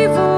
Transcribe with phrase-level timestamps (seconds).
[0.00, 0.29] evil.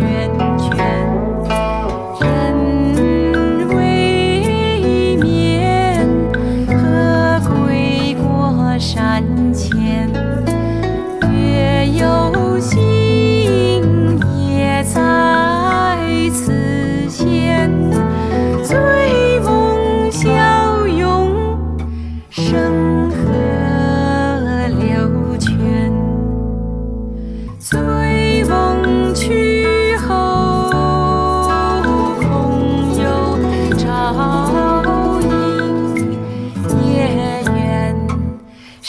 [0.00, 0.47] 愿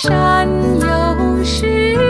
[0.01, 0.47] 山
[0.79, 2.08] 有时